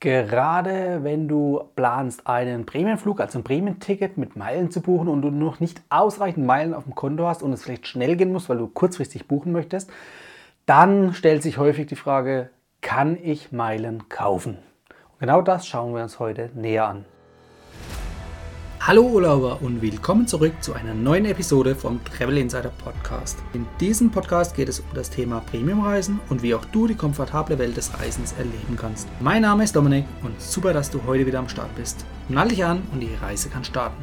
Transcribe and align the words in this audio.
Gerade 0.00 1.00
wenn 1.02 1.28
du 1.28 1.62
planst, 1.76 2.26
einen 2.26 2.66
Prämienflug, 2.66 3.20
also 3.20 3.38
ein 3.38 3.44
Prämienticket 3.44 4.18
mit 4.18 4.36
Meilen 4.36 4.70
zu 4.70 4.82
buchen 4.82 5.08
und 5.08 5.22
du 5.22 5.30
noch 5.30 5.60
nicht 5.60 5.82
ausreichend 5.88 6.46
Meilen 6.46 6.74
auf 6.74 6.84
dem 6.84 6.94
Konto 6.94 7.26
hast 7.26 7.42
und 7.42 7.52
es 7.52 7.62
vielleicht 7.62 7.86
schnell 7.86 8.16
gehen 8.16 8.32
muss, 8.32 8.48
weil 8.48 8.58
du 8.58 8.66
kurzfristig 8.66 9.26
buchen 9.28 9.52
möchtest, 9.52 9.90
dann 10.66 11.14
stellt 11.14 11.42
sich 11.42 11.58
häufig 11.58 11.86
die 11.86 11.96
Frage, 11.96 12.50
kann 12.82 13.16
ich 13.22 13.50
Meilen 13.50 14.08
kaufen? 14.08 14.58
Und 15.12 15.20
genau 15.20 15.40
das 15.40 15.66
schauen 15.66 15.94
wir 15.94 16.02
uns 16.02 16.18
heute 16.18 16.50
näher 16.54 16.86
an. 16.86 17.06
Hallo 18.86 19.00
Urlauber 19.00 19.62
und 19.62 19.80
willkommen 19.80 20.26
zurück 20.26 20.62
zu 20.62 20.74
einer 20.74 20.92
neuen 20.92 21.24
Episode 21.24 21.74
vom 21.74 22.04
Travel 22.04 22.36
Insider 22.36 22.68
Podcast. 22.68 23.38
In 23.54 23.64
diesem 23.80 24.10
Podcast 24.10 24.54
geht 24.54 24.68
es 24.68 24.80
um 24.80 24.86
das 24.92 25.08
Thema 25.08 25.40
Premiumreisen 25.40 26.20
und 26.28 26.42
wie 26.42 26.54
auch 26.54 26.66
du 26.66 26.86
die 26.86 26.94
komfortable 26.94 27.58
Welt 27.58 27.78
des 27.78 27.98
Reisens 27.98 28.34
erleben 28.34 28.76
kannst. 28.78 29.08
Mein 29.20 29.40
Name 29.40 29.64
ist 29.64 29.74
Dominik 29.74 30.04
und 30.22 30.38
super, 30.38 30.74
dass 30.74 30.90
du 30.90 31.00
heute 31.06 31.24
wieder 31.24 31.38
am 31.38 31.48
Start 31.48 31.74
bist. 31.76 32.04
Nall 32.28 32.48
dich 32.48 32.62
an 32.62 32.82
und 32.92 33.00
die 33.00 33.14
Reise 33.22 33.48
kann 33.48 33.64
starten. 33.64 33.96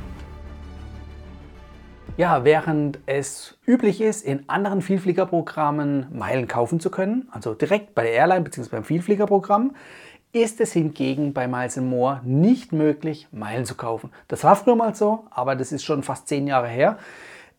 Ja, 2.18 2.44
während 2.44 3.00
es 3.06 3.60
üblich 3.68 4.02
ist, 4.02 4.26
in 4.26 4.50
anderen 4.50 4.82
Vielfliegerprogrammen 4.82 6.08
Meilen 6.12 6.48
kaufen 6.48 6.80
zu 6.80 6.90
können, 6.90 7.30
also 7.32 7.54
direkt 7.54 7.94
bei 7.94 8.02
der 8.04 8.14
Airline 8.14 8.42
bzw. 8.42 8.70
beim 8.70 8.84
Vielfliegerprogramm, 8.84 9.76
ist 10.34 10.62
es 10.62 10.74
hingegen 10.74 11.34
bei 11.34 11.48
Miles 11.48 11.78
More 11.78 12.22
nicht 12.24 12.72
möglich, 12.72 13.28
Meilen 13.32 13.66
zu 13.66 13.76
kaufen. 13.76 14.12
Das 14.28 14.44
war 14.44 14.56
früher 14.56 14.76
mal 14.76 14.96
so, 14.96 15.26
aber 15.30 15.56
das 15.56 15.72
ist 15.72 15.84
schon 15.84 16.04
fast 16.04 16.28
zehn 16.28 16.48
Jahre 16.48 16.68
her. 16.68 16.98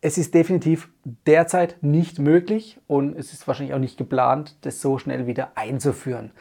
Es 0.01 0.17
ist 0.17 0.33
definitiv 0.33 0.89
derzeit 1.25 1.77
nicht 1.81 2.19
möglich 2.19 2.79
und 2.87 3.17
es 3.17 3.31
ist 3.31 3.47
wahrscheinlich 3.47 3.73
auch 3.73 3.79
nicht 3.79 3.97
geplant, 3.97 4.57
das 4.61 4.81
so 4.81 4.97
schnell 4.97 5.27
wieder 5.27 5.51
einzuführen. 5.55 6.31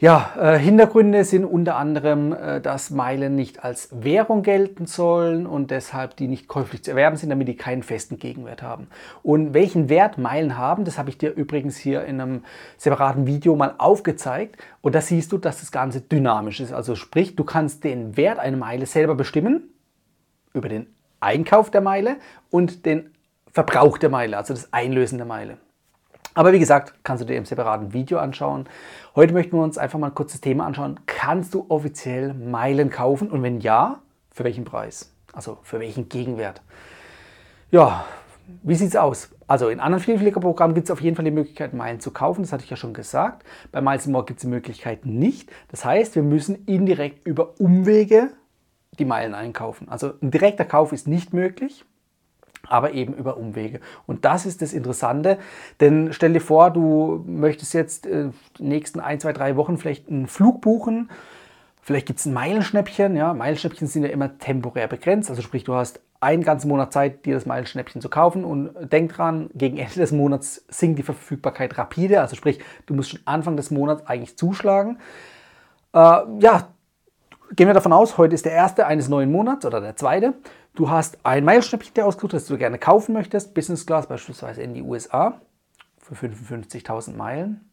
Ja, 0.00 0.32
äh, 0.38 0.58
Hintergründe 0.60 1.24
sind 1.24 1.44
unter 1.44 1.74
anderem, 1.74 2.32
äh, 2.32 2.60
dass 2.60 2.90
Meilen 2.90 3.34
nicht 3.34 3.64
als 3.64 3.88
Währung 3.90 4.44
gelten 4.44 4.86
sollen 4.86 5.44
und 5.44 5.72
deshalb 5.72 6.14
die 6.14 6.28
nicht 6.28 6.46
käuflich 6.46 6.84
zu 6.84 6.92
erwerben 6.92 7.16
sind, 7.16 7.30
damit 7.30 7.48
die 7.48 7.56
keinen 7.56 7.82
festen 7.82 8.16
Gegenwert 8.16 8.62
haben. 8.62 8.86
Und 9.24 9.54
welchen 9.54 9.88
Wert 9.88 10.16
Meilen 10.16 10.56
haben, 10.56 10.84
das 10.84 10.98
habe 10.98 11.10
ich 11.10 11.18
dir 11.18 11.30
übrigens 11.30 11.76
hier 11.76 12.04
in 12.04 12.20
einem 12.20 12.44
separaten 12.76 13.26
Video 13.26 13.56
mal 13.56 13.74
aufgezeigt. 13.78 14.56
Und 14.82 14.94
da 14.94 15.00
siehst 15.00 15.32
du, 15.32 15.38
dass 15.38 15.58
das 15.58 15.72
Ganze 15.72 16.00
dynamisch 16.00 16.60
ist. 16.60 16.72
Also 16.72 16.94
sprich, 16.94 17.34
du 17.34 17.42
kannst 17.42 17.82
den 17.82 18.16
Wert 18.16 18.38
einer 18.38 18.56
Meile 18.56 18.86
selber 18.86 19.16
bestimmen 19.16 19.64
über 20.54 20.68
den 20.68 20.86
Einkauf 21.18 21.72
der 21.72 21.80
Meile 21.80 22.18
und 22.50 22.86
den 22.86 23.10
Verbrauch 23.50 23.98
der 23.98 24.10
Meile, 24.10 24.36
also 24.36 24.54
das 24.54 24.72
Einlösen 24.72 25.18
der 25.18 25.26
Meile. 25.26 25.58
Aber 26.38 26.52
wie 26.52 26.60
gesagt, 26.60 26.94
kannst 27.02 27.20
du 27.20 27.26
dir 27.26 27.36
im 27.36 27.44
separaten 27.44 27.92
Video 27.92 28.20
anschauen. 28.20 28.68
Heute 29.16 29.32
möchten 29.32 29.56
wir 29.56 29.62
uns 29.64 29.76
einfach 29.76 29.98
mal 29.98 30.06
ein 30.06 30.14
kurzes 30.14 30.40
Thema 30.40 30.66
anschauen. 30.66 31.00
Kannst 31.04 31.52
du 31.52 31.66
offiziell 31.68 32.32
Meilen 32.32 32.90
kaufen? 32.90 33.28
Und 33.28 33.42
wenn 33.42 33.58
ja, 33.58 33.98
für 34.30 34.44
welchen 34.44 34.64
Preis? 34.64 35.12
Also 35.32 35.58
für 35.64 35.80
welchen 35.80 36.08
Gegenwert? 36.08 36.62
Ja, 37.72 38.04
wie 38.62 38.76
sieht 38.76 38.90
es 38.90 38.94
aus? 38.94 39.30
Also 39.48 39.68
in 39.68 39.80
anderen 39.80 40.04
Vielfliegerprogrammen 40.04 40.76
gibt 40.76 40.84
es 40.84 40.92
auf 40.92 41.00
jeden 41.00 41.16
Fall 41.16 41.24
die 41.24 41.32
Möglichkeit, 41.32 41.74
Meilen 41.74 41.98
zu 41.98 42.12
kaufen. 42.12 42.42
Das 42.42 42.52
hatte 42.52 42.62
ich 42.62 42.70
ja 42.70 42.76
schon 42.76 42.94
gesagt. 42.94 43.44
Bei 43.72 43.80
Miles 43.80 44.06
More 44.06 44.24
gibt 44.24 44.38
es 44.38 44.42
die 44.42 44.46
Möglichkeit 44.46 45.06
nicht. 45.06 45.50
Das 45.72 45.84
heißt, 45.84 46.14
wir 46.14 46.22
müssen 46.22 46.66
indirekt 46.66 47.26
über 47.26 47.58
Umwege 47.58 48.30
die 49.00 49.04
Meilen 49.04 49.34
einkaufen. 49.34 49.88
Also 49.88 50.12
ein 50.22 50.30
direkter 50.30 50.64
Kauf 50.64 50.92
ist 50.92 51.08
nicht 51.08 51.32
möglich 51.32 51.84
aber 52.66 52.92
eben 52.92 53.14
über 53.14 53.36
Umwege. 53.36 53.80
Und 54.06 54.24
das 54.24 54.46
ist 54.46 54.62
das 54.62 54.72
Interessante, 54.72 55.38
denn 55.80 56.12
stell 56.12 56.32
dir 56.32 56.40
vor, 56.40 56.70
du 56.70 57.24
möchtest 57.26 57.74
jetzt 57.74 58.06
äh, 58.06 58.30
die 58.58 58.64
nächsten 58.64 59.00
ein, 59.00 59.20
zwei, 59.20 59.32
drei 59.32 59.56
Wochen 59.56 59.78
vielleicht 59.78 60.08
einen 60.08 60.26
Flug 60.26 60.60
buchen. 60.60 61.10
Vielleicht 61.80 62.06
gibt 62.06 62.18
es 62.18 62.26
ein 62.26 62.34
Meilenschnäppchen. 62.34 63.16
Ja? 63.16 63.32
Meilenschnäppchen 63.32 63.86
sind 63.86 64.02
ja 64.02 64.10
immer 64.10 64.36
temporär 64.38 64.88
begrenzt. 64.88 65.30
Also 65.30 65.40
sprich, 65.40 65.64
du 65.64 65.74
hast 65.74 66.00
einen 66.20 66.42
ganzen 66.42 66.68
Monat 66.68 66.92
Zeit, 66.92 67.24
dir 67.24 67.34
das 67.34 67.46
Meilenschnäppchen 67.46 68.02
zu 68.02 68.10
kaufen. 68.10 68.44
Und 68.44 68.92
denk 68.92 69.14
dran, 69.14 69.48
gegen 69.54 69.78
Ende 69.78 69.94
des 69.94 70.12
Monats 70.12 70.66
sinkt 70.68 70.98
die 70.98 71.02
Verfügbarkeit 71.02 71.78
rapide. 71.78 72.20
Also 72.20 72.36
sprich, 72.36 72.60
du 72.84 72.92
musst 72.92 73.10
schon 73.10 73.20
Anfang 73.24 73.56
des 73.56 73.70
Monats 73.70 74.06
eigentlich 74.06 74.36
zuschlagen. 74.36 74.98
Äh, 75.94 76.20
ja, 76.40 76.68
gehen 77.54 77.66
wir 77.66 77.74
davon 77.74 77.92
aus, 77.92 78.18
heute 78.18 78.34
ist 78.34 78.44
der 78.44 78.52
erste 78.52 78.86
eines 78.86 79.08
neuen 79.08 79.30
Monats 79.32 79.64
oder 79.64 79.80
der 79.80 79.96
zweite. 79.96 80.34
Du 80.74 80.90
hast 80.90 81.18
ein 81.24 81.44
Meilenschnäppchen 81.44 81.94
dir 81.94 82.06
ausgesucht, 82.06 82.34
das 82.34 82.46
du 82.46 82.58
gerne 82.58 82.78
kaufen 82.78 83.12
möchtest, 83.12 83.54
Business 83.54 83.86
Class 83.86 84.06
beispielsweise 84.06 84.62
in 84.62 84.74
die 84.74 84.82
USA 84.82 85.40
für 86.00 86.14
55.000 86.14 87.16
Meilen 87.16 87.68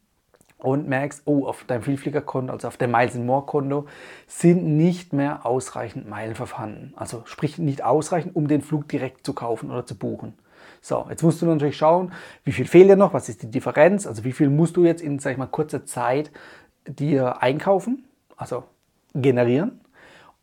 und 0.58 0.88
merkst, 0.88 1.22
oh, 1.26 1.46
auf 1.46 1.64
deinem 1.64 1.82
Vielfliegerkonto, 1.82 2.52
also 2.52 2.68
auf 2.68 2.76
dem 2.76 2.90
Miles 2.90 3.14
More 3.14 3.44
Konto, 3.44 3.86
sind 4.26 4.64
nicht 4.64 5.12
mehr 5.12 5.44
ausreichend 5.44 6.08
Meilen 6.08 6.34
vorhanden. 6.34 6.94
Also 6.96 7.22
sprich 7.26 7.58
nicht 7.58 7.84
ausreichend, 7.84 8.34
um 8.34 8.48
den 8.48 8.62
Flug 8.62 8.88
direkt 8.88 9.24
zu 9.24 9.34
kaufen 9.34 9.70
oder 9.70 9.84
zu 9.84 9.96
buchen. 9.96 10.34
So, 10.80 11.06
jetzt 11.10 11.22
musst 11.22 11.42
du 11.42 11.46
natürlich 11.46 11.76
schauen, 11.76 12.12
wie 12.44 12.52
viel 12.52 12.66
fehlt 12.66 12.88
dir 12.88 12.96
noch, 12.96 13.12
was 13.12 13.28
ist 13.28 13.42
die 13.42 13.50
Differenz, 13.50 14.06
also 14.06 14.24
wie 14.24 14.32
viel 14.32 14.48
musst 14.48 14.76
du 14.76 14.84
jetzt 14.84 15.02
in, 15.02 15.18
sag 15.18 15.32
ich 15.32 15.38
mal, 15.38 15.46
kurzer 15.46 15.84
Zeit 15.84 16.30
dir 16.86 17.42
einkaufen, 17.42 18.04
also 18.36 18.64
generieren 19.22 19.80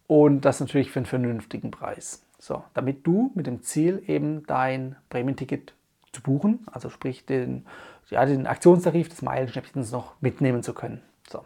und 0.07 0.41
das 0.41 0.59
natürlich 0.59 0.91
für 0.91 0.99
einen 0.99 1.05
vernünftigen 1.05 1.71
Preis. 1.71 2.23
So, 2.39 2.63
damit 2.73 3.07
du 3.07 3.31
mit 3.35 3.47
dem 3.47 3.61
Ziel 3.61 4.03
eben 4.07 4.45
dein 4.47 4.97
Prämienticket 5.09 5.73
zu 6.11 6.21
buchen, 6.21 6.59
also 6.71 6.89
sprich 6.89 7.25
den, 7.25 7.65
ja, 8.09 8.25
den 8.25 8.47
Aktionstarif 8.47 9.09
des 9.09 9.21
Meilenschnäppchens 9.21 9.91
noch 9.91 10.13
mitnehmen 10.19 10.61
zu 10.61 10.73
können. 10.73 11.01
So. 11.29 11.43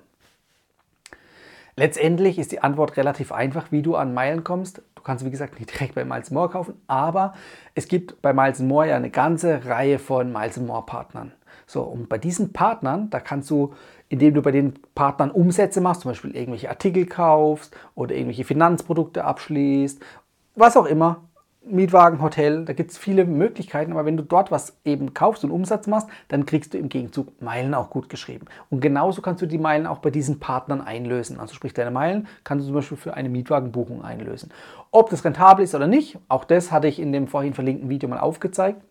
Letztendlich 1.75 2.39
ist 2.39 2.51
die 2.51 2.63
Antwort 2.63 2.97
relativ 2.97 3.31
einfach, 3.31 3.71
wie 3.71 3.83
du 3.83 3.95
an 3.95 4.15
Meilen 4.15 4.43
kommst. 4.43 4.81
Du 4.95 5.03
kannst, 5.03 5.23
wie 5.23 5.29
gesagt, 5.29 5.59
nicht 5.59 5.71
direkt 5.71 5.93
bei 5.93 6.03
Miles 6.03 6.31
More 6.31 6.49
kaufen, 6.49 6.73
aber 6.87 7.35
es 7.75 7.87
gibt 7.87 8.19
bei 8.23 8.33
Miles 8.33 8.59
More 8.59 8.87
ja 8.87 8.95
eine 8.95 9.11
ganze 9.11 9.65
Reihe 9.65 9.99
von 9.99 10.31
Miles 10.31 10.57
More 10.57 10.85
Partnern. 10.85 11.31
So, 11.69 11.83
und 11.83 12.07
bei 12.07 12.17
diesen 12.17 12.53
Partnern, 12.53 13.09
da 13.09 13.19
kannst 13.19 13.49
du, 13.49 13.73
indem 14.07 14.33
du 14.33 14.41
bei 14.41 14.51
den 14.51 14.75
Partnern 14.95 15.29
Umsätze 15.29 15.81
machst, 15.81 16.01
zum 16.01 16.11
Beispiel 16.11 16.35
irgendwelche 16.35 16.69
Artikel 16.69 17.05
kaufst 17.05 17.75
oder 17.93 18.15
irgendwelche 18.15 18.45
Finanzprodukte 18.45 19.25
abschließt, 19.25 20.01
was 20.55 20.77
auch 20.77 20.85
immer, 20.85 21.27
Mietwagen, 21.69 22.21
Hotel, 22.21 22.63
da 22.63 22.71
gibt 22.71 22.91
es 22.91 22.97
viele 22.97 23.25
Möglichkeiten, 23.25 23.91
aber 23.91 24.05
wenn 24.05 24.15
du 24.15 24.23
dort 24.23 24.49
was 24.51 24.77
eben 24.85 25.13
kaufst 25.13 25.43
und 25.43 25.51
Umsatz 25.51 25.87
machst, 25.87 26.07
dann 26.29 26.45
kriegst 26.45 26.73
du 26.73 26.77
im 26.77 26.87
Gegenzug 26.87 27.41
Meilen 27.41 27.73
auch 27.73 27.89
gut 27.89 28.07
geschrieben. 28.07 28.45
Und 28.69 28.79
genauso 28.79 29.21
kannst 29.21 29.41
du 29.41 29.45
die 29.45 29.57
Meilen 29.57 29.87
auch 29.87 29.97
bei 29.97 30.09
diesen 30.09 30.39
Partnern 30.39 30.79
einlösen. 30.79 31.37
Also 31.37 31.53
sprich, 31.53 31.73
deine 31.73 31.91
Meilen 31.91 32.27
kannst 32.45 32.63
du 32.63 32.67
zum 32.67 32.75
Beispiel 32.75 32.97
für 32.97 33.15
eine 33.15 33.27
Mietwagenbuchung 33.27 34.03
einlösen. 34.03 34.53
Ob 34.91 35.09
das 35.09 35.25
rentabel 35.25 35.65
ist 35.65 35.75
oder 35.75 35.87
nicht, 35.87 36.17
auch 36.29 36.45
das 36.45 36.71
hatte 36.71 36.87
ich 36.87 36.99
in 36.99 37.11
dem 37.11 37.27
vorhin 37.27 37.53
verlinkten 37.53 37.89
Video 37.89 38.07
mal 38.07 38.19
aufgezeigt 38.19 38.81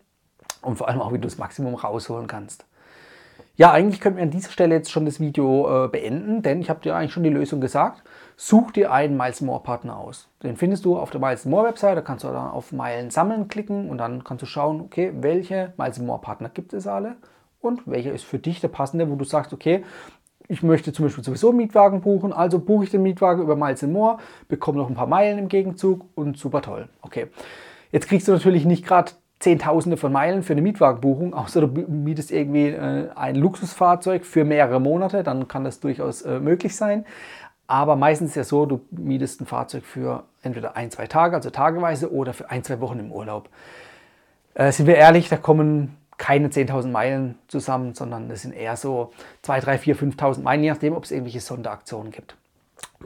und 0.61 0.77
vor 0.77 0.87
allem 0.87 1.01
auch, 1.01 1.11
wie 1.11 1.17
du 1.17 1.27
das 1.27 1.39
Maximum 1.39 1.73
rausholen 1.73 2.27
kannst. 2.27 2.66
Ja, 3.59 3.71
eigentlich 3.71 4.01
könnten 4.01 4.17
wir 4.17 4.23
an 4.23 4.29
dieser 4.29 4.51
Stelle 4.51 4.75
jetzt 4.75 4.91
schon 4.91 5.05
das 5.05 5.19
Video 5.19 5.85
äh, 5.85 5.87
beenden, 5.87 6.43
denn 6.43 6.61
ich 6.61 6.69
habe 6.69 6.79
dir 6.79 6.95
eigentlich 6.95 7.11
schon 7.11 7.23
die 7.23 7.31
Lösung 7.31 7.59
gesagt. 7.59 8.03
Such 8.35 8.69
dir 8.69 8.91
einen 8.91 9.17
Miles 9.17 9.41
More 9.41 9.63
Partner 9.63 9.97
aus. 9.97 10.29
Den 10.43 10.57
findest 10.57 10.85
du 10.85 10.95
auf 10.95 11.09
der 11.09 11.19
Miles 11.19 11.45
More 11.45 11.65
Website, 11.65 11.97
da 11.97 12.01
kannst 12.01 12.23
du 12.23 12.27
dann 12.27 12.51
auf 12.51 12.71
Meilen 12.71 13.09
sammeln 13.09 13.47
klicken 13.47 13.89
und 13.89 13.97
dann 13.97 14.23
kannst 14.23 14.43
du 14.43 14.45
schauen, 14.45 14.79
okay, 14.79 15.11
welche 15.21 15.73
Miles 15.75 15.97
More 15.97 16.21
Partner 16.21 16.49
gibt 16.49 16.71
es 16.73 16.85
alle 16.85 17.15
und 17.59 17.81
welcher 17.87 18.11
ist 18.11 18.25
für 18.25 18.37
dich 18.37 18.61
der 18.61 18.67
passende, 18.67 19.09
wo 19.09 19.15
du 19.15 19.25
sagst, 19.25 19.51
okay, 19.53 19.83
ich 20.47 20.61
möchte 20.61 20.93
zum 20.93 21.05
Beispiel 21.05 21.23
sowieso 21.23 21.49
einen 21.49 21.57
Mietwagen 21.57 22.01
buchen, 22.01 22.33
also 22.33 22.59
buche 22.59 22.83
ich 22.83 22.91
den 22.91 23.01
Mietwagen 23.01 23.41
über 23.41 23.55
Miles 23.55 23.81
More, 23.81 24.19
bekomme 24.47 24.77
noch 24.77 24.87
ein 24.87 24.95
paar 24.95 25.07
Meilen 25.07 25.39
im 25.39 25.47
Gegenzug 25.47 26.05
und 26.13 26.37
super 26.37 26.61
toll. 26.61 26.89
Okay. 27.01 27.25
Jetzt 27.91 28.07
kriegst 28.07 28.27
du 28.27 28.33
natürlich 28.33 28.65
nicht 28.65 28.85
gerade 28.85 29.13
Zehntausende 29.39 29.97
von 29.97 30.11
Meilen 30.11 30.43
für 30.43 30.53
eine 30.53 30.61
Mietwagenbuchung, 30.61 31.33
außer 31.35 31.61
du 31.61 31.67
mietest 31.67 32.31
irgendwie 32.31 32.69
äh, 32.69 33.09
ein 33.15 33.35
Luxusfahrzeug 33.35 34.25
für 34.25 34.45
mehrere 34.45 34.79
Monate, 34.79 35.23
dann 35.23 35.47
kann 35.47 35.63
das 35.63 35.79
durchaus 35.79 36.23
äh, 36.23 36.39
möglich 36.39 36.75
sein. 36.75 37.05
Aber 37.67 37.97
meistens 37.97 38.29
ist 38.29 38.35
ja 38.35 38.43
so, 38.45 38.65
du 38.65 38.81
mietest 38.91 39.41
ein 39.41 39.45
Fahrzeug 39.45 39.83
für 39.83 40.23
entweder 40.41 40.77
ein, 40.77 40.89
zwei 40.89 41.05
Tage, 41.05 41.35
also 41.35 41.49
tageweise, 41.49 42.13
oder 42.13 42.33
für 42.33 42.49
ein, 42.49 42.63
zwei 42.63 42.79
Wochen 42.79 42.99
im 42.99 43.11
Urlaub. 43.11 43.49
Äh, 44.53 44.71
sind 44.71 44.87
wir 44.87 44.95
ehrlich, 44.95 45.27
da 45.27 45.35
kommen 45.35 45.97
keine 46.17 46.47
10.000 46.47 46.87
Meilen 46.87 47.37
zusammen, 47.47 47.93
sondern 47.93 48.29
das 48.29 48.41
sind 48.41 48.53
eher 48.53 48.75
so 48.75 49.11
2, 49.43 49.59
3, 49.59 49.77
4, 49.77 49.95
5.000 49.97 50.41
Meilen, 50.41 50.63
je 50.63 50.69
nachdem, 50.71 50.95
ob 50.95 51.03
es 51.03 51.11
irgendwelche 51.11 51.41
Sonderaktionen 51.41 52.11
gibt. 52.11 52.35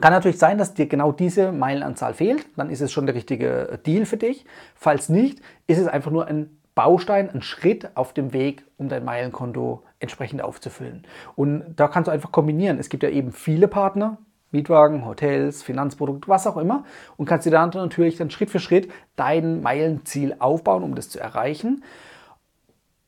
Kann 0.00 0.12
natürlich 0.12 0.38
sein, 0.38 0.58
dass 0.58 0.74
dir 0.74 0.86
genau 0.86 1.12
diese 1.12 1.52
Meilenanzahl 1.52 2.14
fehlt, 2.14 2.46
dann 2.56 2.70
ist 2.70 2.80
es 2.80 2.92
schon 2.92 3.06
der 3.06 3.14
richtige 3.14 3.78
Deal 3.84 4.06
für 4.06 4.16
dich. 4.16 4.44
Falls 4.74 5.08
nicht, 5.08 5.40
ist 5.66 5.78
es 5.78 5.86
einfach 5.86 6.10
nur 6.10 6.26
ein 6.26 6.58
Baustein, 6.74 7.30
ein 7.30 7.42
Schritt 7.42 7.96
auf 7.96 8.14
dem 8.14 8.32
Weg, 8.32 8.64
um 8.78 8.88
dein 8.88 9.04
Meilenkonto 9.04 9.82
entsprechend 10.00 10.42
aufzufüllen. 10.42 11.06
Und 11.36 11.74
da 11.76 11.88
kannst 11.88 12.08
du 12.08 12.12
einfach 12.12 12.32
kombinieren. 12.32 12.78
Es 12.78 12.88
gibt 12.88 13.02
ja 13.02 13.10
eben 13.10 13.32
viele 13.32 13.68
Partner, 13.68 14.18
Mietwagen, 14.50 15.06
Hotels, 15.06 15.62
Finanzprodukte, 15.62 16.28
was 16.28 16.46
auch 16.46 16.56
immer, 16.56 16.84
und 17.16 17.26
kannst 17.26 17.46
dir 17.46 17.50
dann 17.50 17.70
natürlich 17.70 18.16
dann 18.16 18.30
Schritt 18.30 18.50
für 18.50 18.60
Schritt 18.60 18.90
dein 19.16 19.62
Meilenziel 19.62 20.36
aufbauen, 20.38 20.82
um 20.82 20.94
das 20.94 21.08
zu 21.08 21.20
erreichen. 21.20 21.84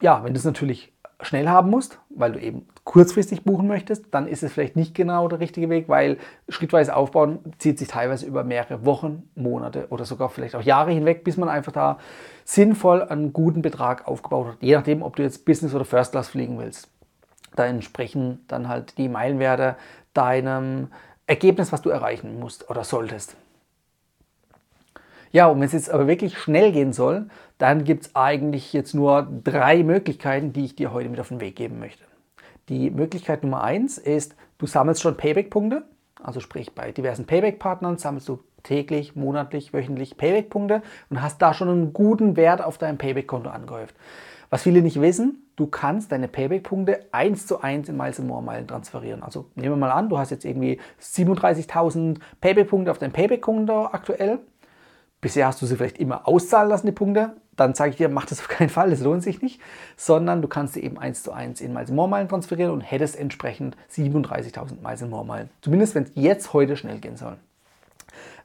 Ja, 0.01 0.25
wenn 0.25 0.33
du 0.35 0.39
es 0.39 0.45
natürlich 0.45 0.94
schnell 1.21 1.49
haben 1.49 1.71
musst, 1.71 1.99
weil 2.11 2.33
du 2.33 2.41
eben 2.41 2.67
kurzfristig 2.85 3.45
buchen 3.45 3.67
möchtest, 3.67 4.07
dann 4.11 4.29
ist 4.29 4.43
es 4.43 4.53
vielleicht 4.53 4.77
nicht 4.77 4.95
genau 4.95 5.27
der 5.29 5.41
richtige 5.41 5.71
Weg, 5.71 5.89
weil 5.89 6.19
schrittweise 6.49 6.95
aufbauen 6.95 7.39
zieht 7.59 7.79
sich 7.79 7.89
teilweise 7.89 8.27
über 8.27 8.45
mehrere 8.45 8.85
Wochen, 8.85 9.29
Monate 9.35 9.87
oder 9.91 10.05
sogar 10.05 10.29
vielleicht 10.29 10.55
auch 10.55 10.63
Jahre 10.63 10.93
hinweg, 10.93 11.25
bis 11.25 11.37
man 11.37 11.49
einfach 11.49 11.73
da 11.73 11.99
sinnvoll 12.45 13.03
einen 13.03 13.33
guten 13.33 13.63
Betrag 13.63 14.07
aufgebaut 14.07 14.49
hat. 14.49 14.57
Je 14.61 14.75
nachdem, 14.75 15.03
ob 15.03 15.17
du 15.17 15.23
jetzt 15.23 15.47
Business 15.47 15.75
oder 15.75 15.85
First 15.85 16.13
Class 16.13 16.29
fliegen 16.29 16.59
willst. 16.59 16.89
Da 17.57 17.67
entsprechen 17.67 18.45
dann 18.49 18.69
halt 18.69 18.99
die 18.99 19.09
Meilenwerte 19.09 19.77
deinem 20.13 20.89
Ergebnis, 21.27 21.73
was 21.73 21.83
du 21.83 21.91
erreichen 21.91 22.39
musst 22.39 22.69
oder 22.69 22.85
solltest. 22.85 23.37
Ja, 25.35 25.49
und 25.49 25.59
wenn 25.59 25.67
es 25.67 25.73
jetzt 25.73 25.91
aber 25.91 26.07
wirklich 26.07 26.39
schnell 26.39 26.71
gehen 26.71 26.93
soll, 26.93 27.27
dann 27.59 27.83
gibt 27.83 28.05
es 28.05 28.15
eigentlich 28.15 28.73
jetzt 28.73 28.95
nur 28.95 29.27
drei 29.43 29.83
Möglichkeiten, 29.83 30.53
die 30.53 30.65
ich 30.65 30.77
dir 30.77 30.93
heute 30.93 31.09
mit 31.09 31.19
auf 31.19 31.27
den 31.27 31.41
Weg 31.41 31.57
geben 31.57 31.81
möchte. 31.81 32.05
Die 32.69 32.89
Möglichkeit 32.89 33.43
Nummer 33.43 33.65
eins 33.65 33.99
ist, 33.99 34.37
du 34.59 34.67
sammelst 34.67 35.03
schon 35.03 35.17
Payback-Punkte. 35.17 35.83
Also 36.23 36.39
sprich, 36.39 36.73
bei 36.77 36.93
diversen 36.93 37.27
Payback-Partnern 37.27 37.99
sammelst 37.99 38.29
du 38.29 38.39
täglich, 38.63 39.17
monatlich, 39.17 39.73
wöchentlich 39.73 40.17
Payback-Punkte 40.17 40.83
und 41.11 41.21
hast 41.21 41.43
da 41.43 41.53
schon 41.53 41.69
einen 41.69 41.93
guten 41.93 42.37
Wert 42.37 42.63
auf 42.63 42.79
deinem 42.79 42.99
Payback-Konto 42.99 43.51
angehäuft. 43.51 43.97
Was 44.51 44.63
viele 44.63 44.83
nicht 44.83 45.01
wissen, 45.01 45.49
du 45.57 45.67
kannst 45.67 46.13
deine 46.13 46.29
Payback-Punkte 46.29 47.07
eins 47.11 47.45
zu 47.49 47.61
eins 47.61 47.89
in 47.89 47.97
Miles 47.97 48.21
More 48.21 48.41
Meilen 48.41 48.69
transferieren. 48.69 49.25
Also 49.25 49.47
nehmen 49.57 49.73
wir 49.73 49.79
mal 49.79 49.91
an, 49.91 50.09
du 50.09 50.17
hast 50.17 50.31
jetzt 50.31 50.45
irgendwie 50.45 50.79
37.000 51.03 52.21
Payback-Punkte 52.41 52.93
auf 52.93 52.99
deinem 52.99 53.11
Payback-Konto 53.11 53.87
aktuell 53.87 54.39
Bisher 55.25 55.47
hast 55.47 55.63
du 55.63 55.65
sie 55.65 55.77
vielleicht 55.77 55.97
immer 55.97 56.29
auszahlen 56.29 56.69
lassen, 56.69 56.85
die 56.85 56.93
Punkte. 56.93 57.33
Dann 57.57 57.73
sage 57.73 57.93
ich 57.93 57.97
dir, 57.97 58.11
mach 58.11 58.27
das 58.27 58.41
auf 58.41 58.49
keinen 58.49 58.69
Fall, 58.69 58.91
das 58.91 59.01
lohnt 59.01 59.23
sich 59.23 59.41
nicht. 59.41 59.59
Sondern 59.97 60.43
du 60.43 60.49
kannst 60.49 60.75
sie 60.75 60.83
eben 60.83 60.99
eins 60.99 61.23
zu 61.23 61.33
eins 61.33 61.63
in 61.63 61.73
Miles 61.73 61.91
More 61.91 62.11
Meilen 62.11 62.29
transferieren 62.29 62.71
und 62.71 62.83
hättest 62.83 63.17
entsprechend 63.19 63.75
37.000 63.91 64.83
Miles 64.83 65.01
More 65.01 65.25
Meilen. 65.25 65.49
Zumindest 65.63 65.95
wenn 65.95 66.03
es 66.03 66.11
jetzt 66.15 66.53
heute 66.53 66.77
schnell 66.77 66.99
gehen 66.99 67.17
soll. 67.17 67.39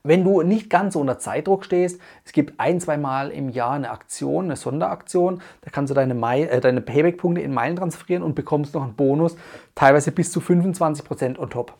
Wenn 0.03 0.23
du 0.23 0.41
nicht 0.41 0.69
ganz 0.69 0.93
so 0.93 1.01
unter 1.01 1.19
Zeitdruck 1.19 1.65
stehst, 1.65 1.99
es 2.23 2.31
gibt 2.31 2.57
ein, 2.61 2.79
zwei 2.79 2.95
Mal 2.95 3.31
im 3.31 3.49
Jahr 3.49 3.73
eine 3.73 3.89
Aktion, 3.89 4.45
eine 4.45 4.55
Sonderaktion, 4.55 5.41
da 5.59 5.71
kannst 5.71 5.89
du 5.91 5.93
deine, 5.93 6.13
äh, 6.47 6.61
deine 6.61 6.79
Payback-Punkte 6.79 7.41
in 7.41 7.53
Meilen 7.53 7.75
transferieren 7.75 8.23
und 8.23 8.35
bekommst 8.35 8.73
noch 8.73 8.83
einen 8.83 8.95
Bonus, 8.95 9.35
teilweise 9.75 10.13
bis 10.13 10.31
zu 10.31 10.39
25% 10.39 11.37
on 11.39 11.49
top. 11.49 11.73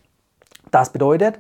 Das 0.72 0.92
bedeutet, 0.92 1.40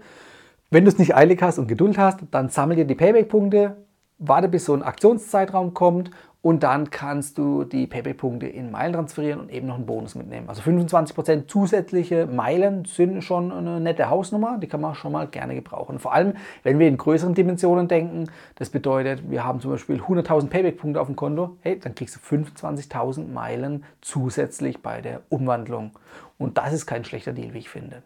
wenn 0.71 0.85
du 0.85 0.89
es 0.89 0.97
nicht 0.97 1.15
eilig 1.15 1.41
hast 1.41 1.57
und 1.57 1.67
Geduld 1.67 1.97
hast, 1.97 2.19
dann 2.31 2.49
sammel 2.49 2.75
dir 2.75 2.85
die 2.85 2.95
Payback-Punkte, 2.95 3.77
warte 4.19 4.49
bis 4.49 4.65
so 4.65 4.73
ein 4.73 4.83
Aktionszeitraum 4.83 5.73
kommt 5.73 6.11
und 6.41 6.63
dann 6.63 6.89
kannst 6.89 7.37
du 7.37 7.65
die 7.65 7.85
Payback-Punkte 7.85 8.47
in 8.47 8.71
Meilen 8.71 8.93
transferieren 8.93 9.41
und 9.41 9.51
eben 9.51 9.67
noch 9.67 9.75
einen 9.75 9.85
Bonus 9.85 10.15
mitnehmen. 10.15 10.47
Also 10.47 10.61
25% 10.61 11.47
zusätzliche 11.47 12.27
Meilen 12.27 12.85
sind 12.85 13.23
schon 13.23 13.51
eine 13.51 13.81
nette 13.81 14.09
Hausnummer, 14.09 14.57
die 14.57 14.67
kann 14.67 14.79
man 14.79 14.95
schon 14.95 15.11
mal 15.11 15.27
gerne 15.27 15.55
gebrauchen. 15.55 15.99
Vor 15.99 16.13
allem, 16.13 16.33
wenn 16.63 16.79
wir 16.79 16.87
in 16.87 16.97
größeren 16.97 17.33
Dimensionen 17.33 17.87
denken, 17.87 18.29
das 18.55 18.69
bedeutet, 18.69 19.29
wir 19.29 19.43
haben 19.43 19.59
zum 19.59 19.71
Beispiel 19.71 19.99
100.000 19.99 20.47
Payback-Punkte 20.49 21.01
auf 21.01 21.07
dem 21.07 21.17
Konto, 21.17 21.57
hey, 21.61 21.77
dann 21.77 21.93
kriegst 21.95 22.15
du 22.15 22.19
25.000 22.19 23.27
Meilen 23.27 23.83
zusätzlich 23.99 24.81
bei 24.81 25.01
der 25.01 25.21
Umwandlung. 25.29 25.91
Und 26.37 26.57
das 26.57 26.71
ist 26.71 26.85
kein 26.85 27.03
schlechter 27.03 27.33
Deal, 27.33 27.53
wie 27.53 27.59
ich 27.59 27.69
finde. 27.69 28.03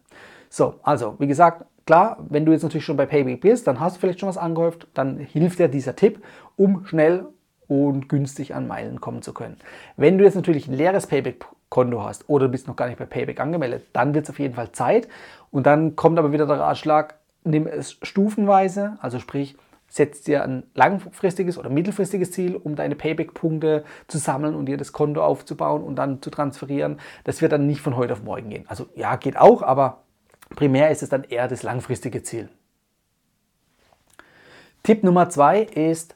So, 0.49 0.75
also 0.83 1.15
wie 1.19 1.27
gesagt, 1.27 1.65
klar, 1.85 2.17
wenn 2.29 2.45
du 2.45 2.51
jetzt 2.51 2.63
natürlich 2.63 2.85
schon 2.85 2.97
bei 2.97 3.05
Payback 3.05 3.41
bist, 3.41 3.67
dann 3.67 3.79
hast 3.79 3.95
du 3.95 3.99
vielleicht 3.99 4.19
schon 4.19 4.29
was 4.29 4.37
angehäuft, 4.37 4.87
dann 4.93 5.17
hilft 5.17 5.59
dir 5.59 5.67
dieser 5.67 5.95
Tipp, 5.95 6.23
um 6.55 6.85
schnell 6.85 7.25
und 7.67 8.09
günstig 8.09 8.53
an 8.55 8.67
Meilen 8.67 9.01
kommen 9.01 9.21
zu 9.21 9.33
können. 9.33 9.57
Wenn 9.97 10.17
du 10.17 10.23
jetzt 10.23 10.35
natürlich 10.35 10.67
ein 10.67 10.73
leeres 10.73 11.07
Payback-Konto 11.07 12.03
hast 12.03 12.29
oder 12.29 12.45
du 12.45 12.51
bist 12.51 12.67
noch 12.67 12.75
gar 12.75 12.87
nicht 12.87 12.99
bei 12.99 13.05
Payback 13.05 13.39
angemeldet, 13.39 13.87
dann 13.93 14.13
wird 14.13 14.25
es 14.25 14.29
auf 14.29 14.39
jeden 14.39 14.55
Fall 14.55 14.71
Zeit 14.71 15.07
und 15.51 15.65
dann 15.65 15.95
kommt 15.95 16.19
aber 16.19 16.31
wieder 16.31 16.45
der 16.45 16.59
Ratschlag, 16.59 17.15
nimm 17.43 17.67
es 17.67 17.97
stufenweise, 18.01 18.97
also 19.01 19.19
sprich, 19.19 19.55
setz 19.93 20.23
dir 20.23 20.43
ein 20.43 20.63
langfristiges 20.73 21.59
oder 21.59 21.69
mittelfristiges 21.69 22.31
Ziel, 22.31 22.55
um 22.55 22.75
deine 22.75 22.95
Payback-Punkte 22.95 23.83
zu 24.07 24.17
sammeln 24.17 24.55
und 24.55 24.65
dir 24.65 24.77
das 24.77 24.91
Konto 24.91 25.23
aufzubauen 25.23 25.83
und 25.83 25.97
dann 25.97 26.19
zu 26.19 26.31
transferieren. 26.31 26.99
Das 27.25 27.43
wird 27.43 27.51
dann 27.51 27.67
nicht 27.67 27.81
von 27.81 27.95
heute 27.95 28.13
auf 28.13 28.23
morgen 28.23 28.49
gehen. 28.49 28.65
Also 28.67 28.87
ja, 28.95 29.15
geht 29.17 29.37
auch, 29.37 29.61
aber 29.61 30.02
Primär 30.49 30.91
ist 30.91 31.03
es 31.03 31.09
dann 31.09 31.23
eher 31.23 31.47
das 31.47 31.63
langfristige 31.63 32.23
Ziel. 32.23 32.49
Tipp 34.83 35.03
Nummer 35.03 35.29
zwei 35.29 35.61
ist 35.61 36.15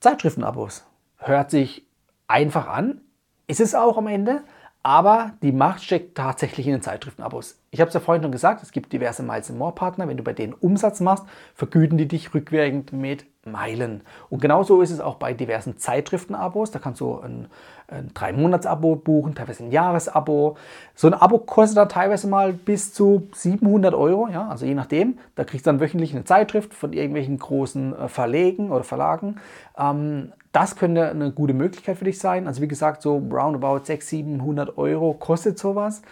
Zeitschriftenabos. 0.00 0.84
Hört 1.18 1.50
sich 1.50 1.84
einfach 2.28 2.68
an, 2.68 3.00
ist 3.46 3.60
es 3.60 3.74
auch 3.74 3.98
am 3.98 4.06
Ende, 4.06 4.42
aber 4.82 5.32
die 5.42 5.50
Macht 5.50 5.82
steckt 5.82 6.16
tatsächlich 6.16 6.66
in 6.66 6.74
den 6.74 6.82
Zeitschriftenabos. 6.82 7.58
Ich 7.72 7.80
habe 7.80 7.88
es 7.88 7.94
ja 7.94 8.00
vorhin 8.00 8.22
schon 8.22 8.30
gesagt, 8.30 8.62
es 8.62 8.70
gibt 8.70 8.92
diverse 8.92 9.24
Miles 9.24 9.50
More 9.50 9.74
Partner. 9.74 10.06
Wenn 10.06 10.16
du 10.16 10.22
bei 10.22 10.32
denen 10.32 10.52
Umsatz 10.52 11.00
machst, 11.00 11.24
vergüten 11.54 11.98
die 11.98 12.06
dich 12.06 12.32
rückwirkend 12.34 12.92
mit 12.92 13.26
Meilen. 13.46 14.02
Und 14.28 14.40
genauso 14.40 14.82
ist 14.82 14.90
es 14.90 15.00
auch 15.00 15.16
bei 15.16 15.32
diversen 15.32 15.78
Zeitschriftenabos. 15.78 16.70
Da 16.70 16.78
kannst 16.78 17.00
du 17.00 17.18
ein, 17.20 17.46
ein 17.88 18.10
drei 18.14 18.32
Monats 18.32 18.66
Abo 18.66 18.96
buchen, 18.96 19.34
teilweise 19.34 19.64
ein 19.64 19.70
Jahresabo. 19.70 20.56
So 20.94 21.06
ein 21.06 21.14
Abo 21.14 21.38
kostet 21.38 21.78
da 21.78 21.86
teilweise 21.86 22.26
mal 22.28 22.52
bis 22.52 22.92
zu 22.92 23.28
700 23.32 23.94
Euro, 23.94 24.28
ja, 24.28 24.48
also 24.48 24.66
je 24.66 24.74
nachdem. 24.74 25.18
Da 25.34 25.44
kriegst 25.44 25.66
du 25.66 25.70
dann 25.70 25.80
wöchentlich 25.80 26.14
eine 26.14 26.24
Zeitschrift 26.24 26.74
von 26.74 26.92
irgendwelchen 26.92 27.38
großen 27.38 27.96
äh, 27.96 28.08
Verlegen 28.08 28.70
oder 28.70 28.84
Verlagen. 28.84 29.36
Ähm, 29.78 30.32
das 30.52 30.76
könnte 30.76 31.10
eine 31.10 31.32
gute 31.32 31.52
Möglichkeit 31.52 31.98
für 31.98 32.06
dich 32.06 32.18
sein. 32.18 32.46
Also 32.46 32.62
wie 32.62 32.68
gesagt, 32.68 33.02
so 33.02 33.16
roundabout 33.16 33.84
600, 33.84 34.02
700 34.02 34.78
Euro 34.78 35.14
kostet 35.14 35.58
sowas. 35.58 36.02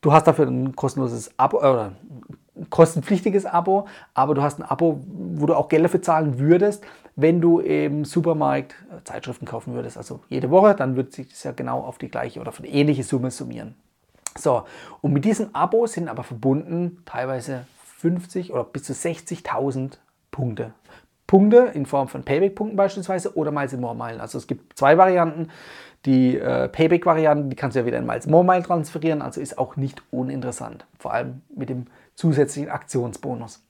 Du 0.00 0.12
hast 0.12 0.28
dafür 0.28 0.46
ein 0.46 0.76
kostenloses 0.76 1.32
Abo 1.36 1.60
äh, 1.60 1.90
kostenpflichtiges 2.70 3.46
Abo, 3.46 3.86
aber 4.14 4.34
du 4.34 4.42
hast 4.42 4.58
ein 4.58 4.62
Abo, 4.62 5.00
wo 5.06 5.46
du 5.46 5.54
auch 5.54 5.68
Geld 5.68 5.84
dafür 5.84 6.02
zahlen 6.02 6.38
würdest, 6.38 6.84
wenn 7.16 7.40
du 7.40 7.60
im 7.60 8.04
Supermarkt 8.04 8.74
äh, 8.90 9.02
Zeitschriften 9.04 9.46
kaufen 9.46 9.74
würdest. 9.74 9.96
Also 9.96 10.20
jede 10.28 10.50
Woche, 10.50 10.74
dann 10.74 10.96
wird 10.96 11.12
sich 11.12 11.28
das 11.28 11.42
ja 11.42 11.52
genau 11.52 11.80
auf 11.80 11.98
die 11.98 12.08
gleiche 12.08 12.40
oder 12.40 12.50
auf 12.50 12.60
eine 12.60 12.68
ähnliche 12.68 13.02
Summe 13.02 13.30
summieren. 13.30 13.74
So, 14.36 14.62
und 15.00 15.12
mit 15.12 15.24
diesem 15.24 15.54
Abo 15.54 15.86
sind 15.86 16.08
aber 16.08 16.22
verbunden 16.22 17.02
teilweise 17.04 17.66
50 17.98 18.52
oder 18.52 18.64
bis 18.64 18.84
zu 18.84 18.92
60.000 18.92 19.98
Punkte. 20.30 20.72
Punkte 21.26 21.70
in 21.74 21.86
Form 21.86 22.08
von 22.08 22.22
Payback-Punkten 22.22 22.76
beispielsweise 22.76 23.36
oder 23.36 23.50
Miles 23.50 23.76
More 23.76 23.94
Meilen. 23.94 24.20
Also 24.20 24.38
es 24.38 24.46
gibt 24.46 24.78
zwei 24.78 24.96
Varianten. 24.96 25.48
Die 26.06 26.38
äh, 26.38 26.68
Payback-Variante, 26.68 27.48
die 27.48 27.56
kannst 27.56 27.74
du 27.74 27.80
ja 27.80 27.86
wieder 27.86 27.98
in 27.98 28.06
Miles 28.06 28.26
More 28.26 28.44
Meilen 28.44 28.62
transferieren, 28.62 29.20
also 29.20 29.40
ist 29.40 29.58
auch 29.58 29.76
nicht 29.76 30.02
uninteressant. 30.10 30.86
Vor 30.98 31.12
allem 31.12 31.42
mit 31.54 31.68
dem 31.68 31.88
zusätzlichen 32.18 32.70
Aktionsbonus. 32.70 33.62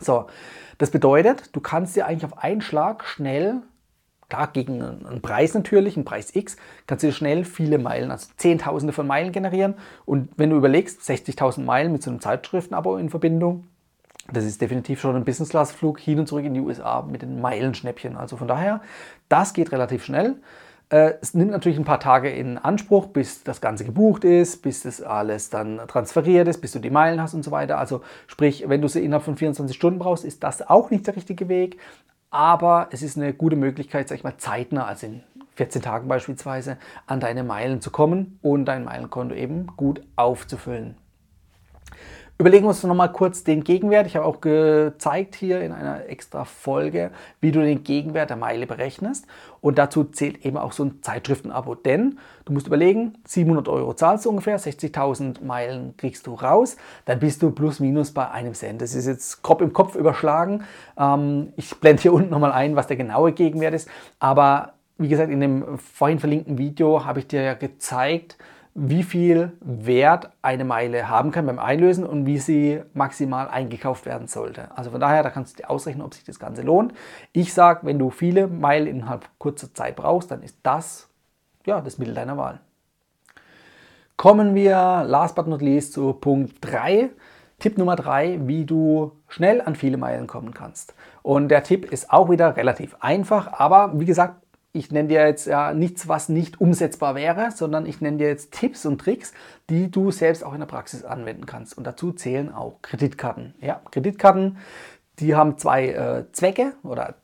So, 0.00 0.26
das 0.78 0.90
bedeutet, 0.90 1.54
du 1.54 1.60
kannst 1.60 1.94
dir 1.94 2.06
eigentlich 2.06 2.24
auf 2.24 2.38
einen 2.38 2.60
Schlag 2.60 3.04
schnell, 3.04 3.62
klar 4.28 4.48
gegen 4.48 4.82
einen 4.82 5.22
Preis 5.22 5.54
natürlich, 5.54 5.96
einen 5.96 6.04
Preis 6.04 6.34
X, 6.34 6.56
kannst 6.88 7.04
du 7.04 7.08
dir 7.08 7.12
schnell 7.12 7.44
viele 7.44 7.78
Meilen, 7.78 8.10
also 8.10 8.28
Zehntausende 8.36 8.92
von 8.92 9.06
Meilen 9.06 9.30
generieren. 9.30 9.74
Und 10.04 10.30
wenn 10.36 10.50
du 10.50 10.56
überlegst, 10.56 11.00
60.000 11.02 11.62
Meilen 11.62 11.92
mit 11.92 12.02
so 12.02 12.10
einem 12.10 12.20
Zeitschriftenabo 12.20 12.96
in 12.96 13.10
Verbindung, 13.10 13.68
das 14.32 14.44
ist 14.44 14.60
definitiv 14.60 15.00
schon 15.00 15.14
ein 15.14 15.24
Business-Class-Flug 15.24 16.00
hin 16.00 16.18
und 16.18 16.26
zurück 16.26 16.44
in 16.44 16.54
die 16.54 16.60
USA 16.60 17.02
mit 17.02 17.22
den 17.22 17.40
Meilenschnäppchen. 17.40 18.16
Also 18.16 18.36
von 18.36 18.48
daher, 18.48 18.82
das 19.28 19.54
geht 19.54 19.70
relativ 19.70 20.04
schnell. 20.04 20.36
Äh, 20.90 21.14
es 21.20 21.34
nimmt 21.34 21.50
natürlich 21.50 21.78
ein 21.78 21.84
paar 21.84 22.00
Tage 22.00 22.30
in 22.30 22.56
Anspruch, 22.56 23.08
bis 23.08 23.42
das 23.42 23.60
Ganze 23.60 23.84
gebucht 23.84 24.24
ist, 24.24 24.62
bis 24.62 24.82
das 24.82 25.02
alles 25.02 25.50
dann 25.50 25.80
transferiert 25.86 26.48
ist, 26.48 26.60
bis 26.60 26.72
du 26.72 26.78
die 26.78 26.90
Meilen 26.90 27.20
hast 27.20 27.34
und 27.34 27.44
so 27.44 27.50
weiter. 27.50 27.78
Also 27.78 28.02
sprich, 28.26 28.68
wenn 28.68 28.80
du 28.80 28.88
sie 28.88 29.04
innerhalb 29.04 29.24
von 29.24 29.36
24 29.36 29.76
Stunden 29.76 29.98
brauchst, 29.98 30.24
ist 30.24 30.42
das 30.42 30.66
auch 30.66 30.90
nicht 30.90 31.06
der 31.06 31.16
richtige 31.16 31.48
Weg. 31.48 31.78
Aber 32.30 32.88
es 32.90 33.02
ist 33.02 33.16
eine 33.16 33.32
gute 33.32 33.56
Möglichkeit, 33.56 34.08
sag 34.08 34.16
ich 34.16 34.24
mal, 34.24 34.36
zeitnah, 34.36 34.86
also 34.86 35.06
in 35.06 35.22
14 35.56 35.82
Tagen 35.82 36.08
beispielsweise, 36.08 36.76
an 37.06 37.20
deine 37.20 37.42
Meilen 37.42 37.80
zu 37.80 37.90
kommen 37.90 38.38
und 38.42 38.66
dein 38.66 38.84
Meilenkonto 38.84 39.34
eben 39.34 39.66
gut 39.76 40.02
aufzufüllen. 40.16 40.96
Überlegen 42.40 42.66
wir 42.66 42.68
uns 42.68 42.84
noch 42.84 42.94
mal 42.94 43.08
kurz 43.08 43.42
den 43.42 43.64
Gegenwert. 43.64 44.06
Ich 44.06 44.14
habe 44.14 44.24
auch 44.24 44.40
gezeigt 44.40 45.34
hier 45.34 45.60
in 45.60 45.72
einer 45.72 46.08
extra 46.08 46.44
Folge, 46.44 47.10
wie 47.40 47.50
du 47.50 47.60
den 47.60 47.82
Gegenwert 47.82 48.30
der 48.30 48.36
Meile 48.36 48.64
berechnest. 48.64 49.26
Und 49.60 49.76
dazu 49.76 50.04
zählt 50.04 50.44
eben 50.46 50.56
auch 50.56 50.70
so 50.70 50.84
ein 50.84 51.02
Zeitschriftenabo. 51.02 51.74
Denn 51.74 52.20
du 52.44 52.52
musst 52.52 52.68
überlegen, 52.68 53.14
700 53.26 53.68
Euro 53.68 53.92
zahlst 53.92 54.24
du 54.24 54.30
ungefähr, 54.30 54.60
60.000 54.60 55.42
Meilen 55.42 55.96
kriegst 55.96 56.28
du 56.28 56.34
raus, 56.34 56.76
dann 57.06 57.18
bist 57.18 57.42
du 57.42 57.50
plus 57.50 57.80
minus 57.80 58.12
bei 58.12 58.30
einem 58.30 58.54
Cent. 58.54 58.82
Das 58.82 58.94
ist 58.94 59.08
jetzt 59.08 59.42
grob 59.42 59.60
im 59.60 59.72
Kopf 59.72 59.96
überschlagen. 59.96 60.62
Ähm, 60.96 61.52
ich 61.56 61.74
blende 61.80 62.02
hier 62.02 62.12
unten 62.12 62.30
nochmal 62.30 62.52
ein, 62.52 62.76
was 62.76 62.86
der 62.86 62.96
genaue 62.96 63.32
Gegenwert 63.32 63.74
ist. 63.74 63.88
Aber 64.20 64.74
wie 64.96 65.08
gesagt, 65.08 65.32
in 65.32 65.40
dem 65.40 65.76
vorhin 65.78 66.20
verlinkten 66.20 66.56
Video 66.56 67.04
habe 67.04 67.18
ich 67.18 67.26
dir 67.26 67.42
ja 67.42 67.54
gezeigt, 67.54 68.36
wie 68.74 69.02
viel 69.02 69.52
Wert 69.60 70.30
eine 70.42 70.64
Meile 70.64 71.08
haben 71.08 71.30
kann 71.30 71.46
beim 71.46 71.58
Einlösen 71.58 72.06
und 72.06 72.26
wie 72.26 72.38
sie 72.38 72.82
maximal 72.94 73.48
eingekauft 73.48 74.06
werden 74.06 74.28
sollte. 74.28 74.70
Also 74.76 74.90
von 74.90 75.00
daher, 75.00 75.22
da 75.22 75.30
kannst 75.30 75.58
du 75.58 75.62
dir 75.62 75.70
ausrechnen, 75.70 76.04
ob 76.04 76.14
sich 76.14 76.24
das 76.24 76.38
Ganze 76.38 76.62
lohnt. 76.62 76.92
Ich 77.32 77.52
sage, 77.54 77.80
wenn 77.82 77.98
du 77.98 78.10
viele 78.10 78.46
Meilen 78.46 78.86
innerhalb 78.86 79.28
kurzer 79.38 79.74
Zeit 79.74 79.96
brauchst, 79.96 80.30
dann 80.30 80.42
ist 80.42 80.58
das 80.62 81.08
ja 81.66 81.80
das 81.80 81.98
Mittel 81.98 82.14
deiner 82.14 82.36
Wahl. 82.36 82.60
kommen 84.16 84.54
wir 84.54 85.04
last 85.06 85.34
but 85.36 85.46
not 85.46 85.62
least 85.62 85.92
zu 85.94 86.12
Punkt 86.12 86.56
3. 86.60 87.10
Tipp 87.58 87.78
Nummer 87.78 87.96
3, 87.96 88.46
wie 88.46 88.64
du 88.64 89.12
schnell 89.26 89.60
an 89.60 89.74
viele 89.74 89.96
Meilen 89.96 90.26
kommen 90.28 90.54
kannst. 90.54 90.94
Und 91.22 91.48
der 91.48 91.64
Tipp 91.64 91.90
ist 91.90 92.10
auch 92.10 92.30
wieder 92.30 92.56
relativ 92.56 92.96
einfach, 93.00 93.52
aber 93.58 93.98
wie 93.98 94.04
gesagt, 94.04 94.42
ich 94.72 94.90
nenne 94.90 95.08
dir 95.08 95.26
jetzt 95.26 95.46
ja 95.46 95.72
nichts, 95.72 96.08
was 96.08 96.28
nicht 96.28 96.60
umsetzbar 96.60 97.14
wäre, 97.14 97.50
sondern 97.50 97.86
ich 97.86 98.00
nenne 98.00 98.18
dir 98.18 98.28
jetzt 98.28 98.52
Tipps 98.52 98.84
und 98.86 99.00
Tricks, 99.00 99.32
die 99.70 99.90
du 99.90 100.10
selbst 100.10 100.44
auch 100.44 100.52
in 100.52 100.60
der 100.60 100.66
Praxis 100.66 101.04
anwenden 101.04 101.46
kannst. 101.46 101.76
Und 101.76 101.86
dazu 101.86 102.12
zählen 102.12 102.52
auch 102.52 102.80
Kreditkarten. 102.82 103.54
Ja, 103.60 103.80
Kreditkarten, 103.90 104.58
die 105.18 105.34
haben 105.34 105.58
zwei 105.58 105.88
äh, 105.88 106.24
Zwecke 106.32 106.74
oder 106.82 107.14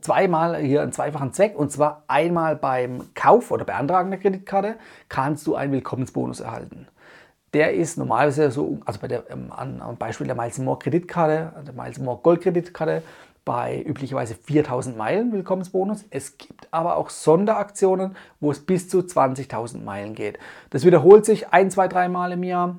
zweimal 0.00 0.56
hier 0.58 0.82
einen 0.82 0.92
zweifachen 0.92 1.32
Zweck. 1.32 1.56
Und 1.56 1.72
zwar 1.72 2.04
einmal 2.06 2.56
beim 2.56 3.14
Kauf 3.14 3.50
oder 3.50 3.64
Beantragen 3.64 4.10
der 4.10 4.20
Kreditkarte 4.20 4.76
kannst 5.08 5.46
du 5.46 5.54
einen 5.56 5.72
Willkommensbonus 5.72 6.40
erhalten. 6.40 6.86
Der 7.52 7.74
ist 7.74 7.98
normalerweise 7.98 8.50
so, 8.50 8.78
also 8.84 8.98
bei 9.00 9.08
der, 9.08 9.30
ähm, 9.30 9.52
am 9.52 9.96
Beispiel 9.96 10.26
der 10.26 10.34
Miles 10.34 10.58
More 10.58 10.78
Kreditkarte, 10.78 11.52
der 11.64 11.74
Miles 11.74 11.98
More 11.98 12.18
Gold 12.20 12.40
Kreditkarte, 12.40 13.02
bei 13.44 13.82
üblicherweise 13.82 14.34
4000 14.34 14.96
Meilen 14.96 15.32
Willkommensbonus. 15.32 16.04
Es 16.10 16.38
gibt 16.38 16.68
aber 16.70 16.96
auch 16.96 17.10
Sonderaktionen, 17.10 18.16
wo 18.40 18.50
es 18.50 18.60
bis 18.60 18.88
zu 18.88 19.00
20.000 19.00 19.82
Meilen 19.82 20.14
geht. 20.14 20.38
Das 20.70 20.84
wiederholt 20.84 21.24
sich 21.24 21.48
ein, 21.48 21.70
zwei, 21.70 21.88
drei 21.88 22.08
Mal 22.08 22.32
im 22.32 22.42
Jahr. 22.42 22.76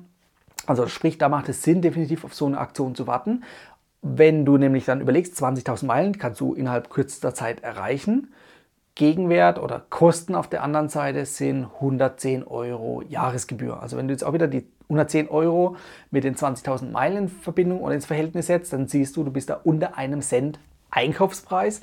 Also 0.66 0.86
sprich, 0.88 1.18
da 1.18 1.28
macht 1.28 1.48
es 1.48 1.62
Sinn, 1.62 1.82
definitiv 1.82 2.24
auf 2.24 2.34
so 2.34 2.46
eine 2.46 2.58
Aktion 2.58 2.94
zu 2.94 3.06
warten. 3.06 3.44
Wenn 4.02 4.44
du 4.44 4.56
nämlich 4.56 4.84
dann 4.84 5.00
überlegst, 5.00 5.40
20.000 5.40 5.86
Meilen 5.86 6.18
kannst 6.18 6.40
du 6.40 6.54
innerhalb 6.54 6.90
kürzester 6.90 7.34
Zeit 7.34 7.62
erreichen. 7.62 8.32
Gegenwert 8.96 9.58
oder 9.58 9.84
Kosten 9.90 10.34
auf 10.34 10.48
der 10.48 10.62
anderen 10.62 10.88
Seite 10.88 11.26
sind 11.26 11.64
110 11.64 12.44
Euro 12.44 13.02
Jahresgebühr. 13.02 13.80
Also 13.80 13.96
wenn 13.96 14.08
du 14.08 14.14
jetzt 14.14 14.24
auch 14.24 14.32
wieder 14.32 14.48
die 14.48 14.66
110 14.88 15.28
Euro 15.28 15.76
mit 16.10 16.24
den 16.24 16.34
20.000 16.34 16.90
Meilen 16.90 17.24
in 17.24 17.28
Verbindung 17.28 17.80
oder 17.80 17.94
ins 17.94 18.06
Verhältnis 18.06 18.46
setzt, 18.46 18.72
dann 18.72 18.88
siehst 18.88 19.16
du, 19.16 19.24
du 19.24 19.30
bist 19.30 19.50
da 19.50 19.60
unter 19.62 19.96
einem 19.96 20.22
Cent 20.22 20.58
Einkaufspreis. 20.90 21.80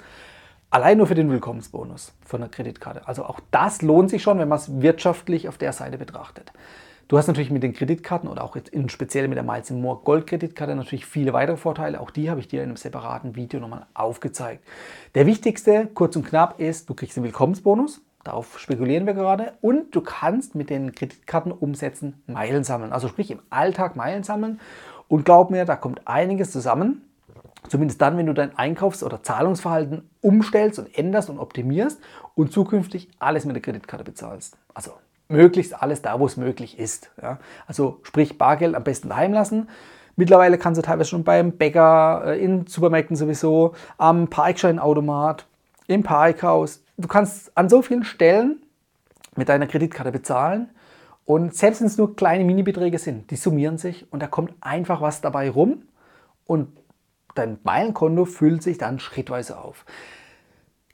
Allein 0.69 0.97
nur 0.97 1.05
für 1.05 1.15
den 1.15 1.29
Willkommensbonus 1.29 2.13
von 2.25 2.41
der 2.41 2.49
Kreditkarte. 2.49 3.07
Also 3.07 3.25
auch 3.25 3.39
das 3.51 3.83
lohnt 3.83 4.09
sich 4.09 4.23
schon, 4.23 4.39
wenn 4.39 4.47
man 4.47 4.57
es 4.57 4.81
wirtschaftlich 4.81 5.47
auf 5.47 5.59
der 5.59 5.71
Seite 5.71 5.99
betrachtet. 5.99 6.51
Du 7.09 7.17
hast 7.17 7.27
natürlich 7.27 7.51
mit 7.51 7.61
den 7.61 7.73
Kreditkarten 7.73 8.29
oder 8.29 8.43
auch 8.43 8.55
in 8.55 8.89
speziell 8.89 9.27
mit 9.27 9.35
der 9.35 9.43
Miles 9.43 9.69
More 9.69 9.99
Gold 10.03 10.25
Kreditkarte 10.25 10.73
natürlich 10.75 11.05
viele 11.05 11.33
weitere 11.33 11.57
Vorteile. 11.57 11.99
Auch 11.99 12.09
die 12.09 12.29
habe 12.29 12.39
ich 12.39 12.47
dir 12.47 12.63
in 12.63 12.69
einem 12.69 12.77
separaten 12.77 13.35
Video 13.35 13.59
nochmal 13.59 13.85
aufgezeigt. 13.93 14.63
Der 15.13 15.27
wichtigste, 15.27 15.89
kurz 15.93 16.15
und 16.15 16.25
knapp, 16.25 16.59
ist, 16.59 16.89
du 16.89 16.93
kriegst 16.93 17.17
den 17.17 17.23
Willkommensbonus. 17.23 18.01
Darauf 18.23 18.57
spekulieren 18.59 19.05
wir 19.05 19.13
gerade. 19.13 19.53
Und 19.61 19.95
du 19.95 20.01
kannst 20.01 20.55
mit 20.55 20.69
den 20.69 20.93
Kreditkarten 20.93 21.51
umsetzen, 21.51 22.23
Meilen 22.27 22.63
sammeln. 22.63 22.93
Also 22.93 23.07
sprich 23.07 23.31
im 23.31 23.39
Alltag 23.49 23.95
Meilen 23.95 24.23
sammeln. 24.23 24.59
Und 25.07 25.25
glaub 25.25 25.51
mir, 25.51 25.65
da 25.65 25.75
kommt 25.75 26.07
einiges 26.07 26.51
zusammen. 26.51 27.01
Zumindest 27.69 28.01
dann, 28.01 28.17
wenn 28.17 28.25
du 28.25 28.33
dein 28.33 28.57
Einkaufs- 28.57 29.03
oder 29.03 29.23
Zahlungsverhalten 29.23 30.09
umstellst 30.21 30.79
und 30.79 30.97
änderst 30.97 31.29
und 31.29 31.39
optimierst 31.39 31.99
und 32.35 32.51
zukünftig 32.51 33.09
alles 33.19 33.45
mit 33.45 33.55
der 33.55 33.61
Kreditkarte 33.61 34.03
bezahlst. 34.03 34.57
Also 34.73 34.91
möglichst 35.29 35.81
alles 35.81 36.01
da, 36.01 36.19
wo 36.19 36.25
es 36.25 36.37
möglich 36.37 36.79
ist. 36.79 37.11
Ja? 37.21 37.39
Also 37.67 37.99
sprich 38.03 38.37
Bargeld 38.37 38.75
am 38.75 38.83
besten 38.83 39.09
daheim 39.09 39.33
lassen. 39.33 39.69
Mittlerweile 40.15 40.57
kannst 40.57 40.77
du 40.77 40.83
teilweise 40.83 41.09
schon 41.09 41.23
beim 41.23 41.53
Bäcker, 41.53 42.23
äh, 42.25 42.43
in 42.43 42.67
Supermärkten 42.67 43.15
sowieso, 43.15 43.73
am 43.97 44.27
Parkscheinautomat, 44.27 45.45
im 45.87 46.03
Parkhaus. 46.03 46.82
Du 46.97 47.07
kannst 47.07 47.55
an 47.57 47.69
so 47.69 47.81
vielen 47.81 48.03
Stellen 48.03 48.61
mit 49.35 49.49
deiner 49.49 49.67
Kreditkarte 49.67 50.11
bezahlen. 50.11 50.69
Und 51.25 51.55
selbst 51.55 51.79
wenn 51.79 51.87
es 51.87 51.97
nur 51.97 52.15
kleine 52.15 52.43
Minibeträge 52.43 52.99
sind, 52.99 53.31
die 53.31 53.35
summieren 53.35 53.77
sich 53.77 54.11
und 54.11 54.21
da 54.21 54.27
kommt 54.27 54.53
einfach 54.59 55.01
was 55.01 55.21
dabei 55.21 55.49
rum 55.49 55.83
und 56.45 56.67
dein 57.33 57.59
Meilenkonto 57.63 58.25
füllt 58.25 58.61
sich 58.61 58.77
dann 58.77 58.99
schrittweise 58.99 59.57
auf. 59.57 59.85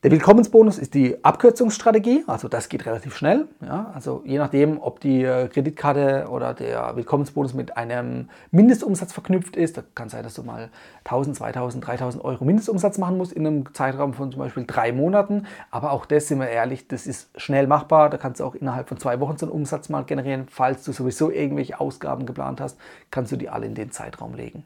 Der 0.02 0.12
Willkommensbonus 0.12 0.78
ist 0.78 0.94
die 0.94 1.22
Abkürzungsstrategie, 1.26 2.24
also 2.26 2.48
das 2.48 2.70
geht 2.70 2.86
relativ 2.86 3.18
schnell. 3.18 3.50
Ja, 3.62 3.92
also 3.94 4.22
je 4.24 4.38
nachdem, 4.38 4.82
ob 4.82 5.02
die 5.02 5.26
äh, 5.26 5.50
Kreditkarte 5.50 6.30
oder 6.30 6.54
der 6.54 6.96
Willkommensbonus 6.96 7.54
mit 7.54 7.76
einem 7.76 8.30
Mindestumsatz 8.52 9.12
verknüpft 9.12 9.58
ist, 9.58 9.76
da 9.78 9.84
kann 9.96 10.08
sein, 10.08 10.24
dass 10.24 10.36
du 10.36 10.44
mal 10.44 10.70
1000, 11.04 11.36
2000, 11.36 11.86
3000 11.86 12.24
Euro 12.24 12.46
Mindestumsatz 12.46 12.98
machen 12.98 13.18
musst 13.18 13.34
in 13.34 13.46
einem 13.46 13.74
Zeitraum 13.74 14.14
von 14.14 14.32
zum 14.32 14.40
Beispiel 14.40 14.64
drei 14.66 14.94
Monaten. 14.94 15.48
Aber 15.70 15.92
auch 15.92 16.06
das, 16.06 16.30
sind 16.30 16.40
wir 16.40 16.48
ehrlich, 16.48 16.88
das 16.88 17.06
ist 17.06 17.30
schnell 17.36 17.68
machbar. 17.68 18.10
Da 18.10 18.16
kannst 18.16 18.40
du 18.40 18.46
auch 18.46 18.56
innerhalb 18.56 18.88
von 18.88 19.00
zwei 19.00 19.20
Wochen 19.20 19.38
so 19.38 19.48
einen 19.48 19.54
Umsatz 19.54 19.90
mal 19.90 20.06
generieren. 20.06 20.48
Falls 20.50 20.86
du 20.86 20.94
sowieso 20.94 21.30
irgendwelche 21.30 21.78
Ausgaben 21.78 22.26
geplant 22.26 22.62
hast, 22.62 22.78
kannst 23.12 23.34
du 23.34 23.36
die 23.36 23.50
alle 23.50 23.66
in 23.66 23.76
den 23.76 23.92
Zeitraum 23.92 24.34
legen. 24.34 24.64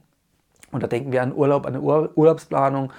Und 0.71 0.83
da 0.83 0.87
denken 0.87 1.11
wir 1.11 1.23
an 1.23 1.33
Urlaub, 1.35 1.65
an 1.65 1.73
eine 1.73 1.81
Ur 1.81 2.11
Urlaubsplanung. 2.13 2.93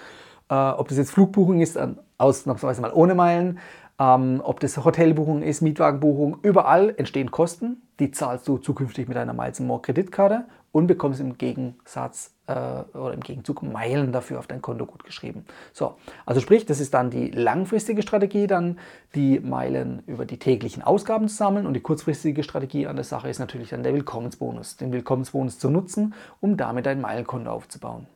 Äh, 0.50 0.55
ob 0.55 0.88
das 0.88 0.99
jetzt 0.99 1.12
Flugbuchung 1.12 1.61
ist, 1.61 1.79
an 1.79 1.99
ausnahmsweise 2.25 2.81
mal 2.81 2.93
ohne 2.93 3.14
Meilen. 3.14 3.59
Ähm, 3.99 4.40
ob 4.43 4.59
das 4.59 4.76
Hotelbuchung 4.85 5.43
ist, 5.43 5.61
Mietwagenbuchung, 5.61 6.38
überall 6.43 6.95
entstehen 6.97 7.31
Kosten. 7.31 7.83
Die 8.00 8.11
zahlst 8.11 8.49
du 8.49 8.59
zukünftig 8.59 9.07
mit 9.07 9.16
deiner 9.16 9.35
Miles 9.35 9.61
More 9.61 9.81
Kreditkarte 9.81 10.47
und 10.73 10.88
bekommst 10.88 11.21
im 11.21 11.38
Gegensatz 11.38 12.35
äh, 12.49 12.52
oder 12.52 13.14
im 13.14 13.21
Gegenzug 13.21 13.62
Meilen 13.62 14.11
dafür 14.11 14.40
auf 14.40 14.49
dein 14.49 14.61
Konto 14.61 14.87
gut 14.87 15.04
geschrieben. 15.04 15.45
So, 15.73 15.95
also 16.26 16.40
sprich, 16.40 16.66
das 16.66 16.81
ist 16.81 16.93
dann 16.95 17.11
die 17.11 17.31
langfristige 17.31 18.02
Strategie, 18.02 18.49
dann 18.49 18.81
die 19.14 19.38
Meilen 19.38 20.02
über 20.09 20.26
die 20.26 20.40
täglichen 20.40 20.83
Ausgaben 20.83 21.28
zu 21.28 21.37
sammeln 21.37 21.66
und 21.66 21.75
die 21.75 21.81
kurzfristige 21.81 22.43
Strategie 22.43 22.88
an 22.88 22.97
der 22.97 23.04
Sache 23.04 23.28
ist 23.28 23.38
natürlich 23.38 23.71
dann 23.71 23.85
der 23.85 23.95
Willkommensbonus, 23.95 24.76
den 24.76 24.93
Willkommensbonus 24.93 25.61
zu 25.61 25.71
nutzen, 25.71 26.14
um 26.40 26.57
damit 26.57 26.87
dein 26.87 27.00
Meilenkonto 27.00 27.49
aufzubauen. 27.49 28.09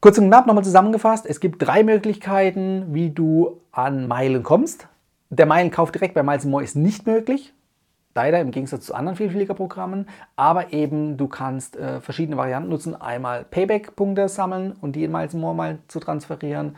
Kurz 0.00 0.18
und 0.18 0.26
knapp 0.26 0.46
nochmal 0.46 0.64
zusammengefasst, 0.64 1.26
es 1.26 1.40
gibt 1.40 1.66
drei 1.66 1.82
Möglichkeiten, 1.82 2.94
wie 2.94 3.10
du 3.10 3.60
an 3.72 4.06
Meilen 4.06 4.42
kommst. 4.42 4.88
Der 5.30 5.46
Meilenkauf 5.46 5.90
direkt 5.90 6.14
bei 6.14 6.22
Miles 6.22 6.44
More 6.44 6.62
ist 6.62 6.76
nicht 6.76 7.06
möglich, 7.06 7.54
leider 8.14 8.40
im 8.40 8.50
Gegensatz 8.50 8.86
zu 8.86 8.94
anderen 8.94 9.16
Vielfliegerprogrammen, 9.16 10.08
aber 10.36 10.72
eben 10.72 11.16
du 11.16 11.28
kannst 11.28 11.76
äh, 11.76 12.00
verschiedene 12.00 12.36
Varianten 12.36 12.68
nutzen. 12.68 12.94
Einmal 12.94 13.44
Payback-Punkte 13.44 14.28
sammeln 14.28 14.76
und 14.80 14.96
die 14.96 15.04
in 15.04 15.12
Miles 15.12 15.32
More 15.32 15.54
mal 15.54 15.78
zu 15.88 15.98
transferieren. 15.98 16.76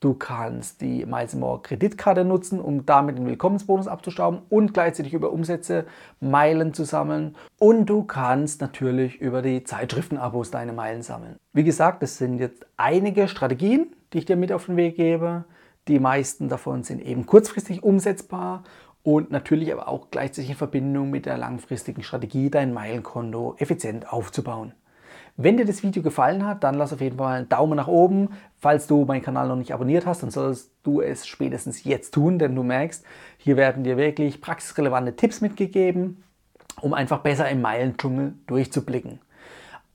Du 0.00 0.14
kannst 0.14 0.80
die 0.80 1.04
Miles 1.06 1.34
More 1.34 1.60
Kreditkarte 1.60 2.24
nutzen, 2.24 2.60
um 2.60 2.86
damit 2.86 3.18
den 3.18 3.26
Willkommensbonus 3.26 3.88
abzustauben 3.88 4.42
und 4.48 4.72
gleichzeitig 4.72 5.12
über 5.12 5.32
Umsätze 5.32 5.86
Meilen 6.20 6.72
zu 6.72 6.84
sammeln. 6.84 7.36
Und 7.58 7.86
du 7.86 8.04
kannst 8.04 8.60
natürlich 8.60 9.20
über 9.20 9.42
die 9.42 9.64
Zeitschriftenabos 9.64 10.52
deine 10.52 10.72
Meilen 10.72 11.02
sammeln. 11.02 11.36
Wie 11.52 11.64
gesagt, 11.64 12.04
das 12.04 12.16
sind 12.16 12.38
jetzt 12.38 12.64
einige 12.76 13.26
Strategien, 13.26 13.92
die 14.12 14.18
ich 14.18 14.24
dir 14.24 14.36
mit 14.36 14.52
auf 14.52 14.66
den 14.66 14.76
Weg 14.76 14.94
gebe. 14.94 15.46
Die 15.88 15.98
meisten 15.98 16.48
davon 16.48 16.84
sind 16.84 17.00
eben 17.00 17.26
kurzfristig 17.26 17.82
umsetzbar 17.82 18.62
und 19.02 19.32
natürlich 19.32 19.72
aber 19.72 19.88
auch 19.88 20.12
gleichzeitig 20.12 20.50
in 20.50 20.56
Verbindung 20.56 21.10
mit 21.10 21.26
der 21.26 21.38
langfristigen 21.38 22.04
Strategie, 22.04 22.50
dein 22.50 22.72
Meilenkonto 22.72 23.56
effizient 23.58 24.12
aufzubauen. 24.12 24.74
Wenn 25.40 25.56
dir 25.56 25.64
das 25.64 25.84
Video 25.84 26.02
gefallen 26.02 26.44
hat, 26.44 26.64
dann 26.64 26.74
lass 26.74 26.92
auf 26.92 27.00
jeden 27.00 27.18
Fall 27.18 27.36
einen 27.36 27.48
Daumen 27.48 27.76
nach 27.76 27.86
oben. 27.86 28.30
Falls 28.58 28.88
du 28.88 29.04
meinen 29.04 29.22
Kanal 29.22 29.46
noch 29.46 29.54
nicht 29.54 29.72
abonniert 29.72 30.04
hast, 30.04 30.24
dann 30.24 30.32
solltest 30.32 30.72
du 30.82 31.00
es 31.00 31.28
spätestens 31.28 31.84
jetzt 31.84 32.12
tun, 32.12 32.40
denn 32.40 32.56
du 32.56 32.64
merkst, 32.64 33.04
hier 33.36 33.56
werden 33.56 33.84
dir 33.84 33.96
wirklich 33.96 34.40
praxisrelevante 34.40 35.14
Tipps 35.14 35.40
mitgegeben, 35.40 36.24
um 36.80 36.92
einfach 36.92 37.20
besser 37.20 37.48
im 37.48 37.62
Meilendschungel 37.62 38.34
durchzublicken. 38.48 39.20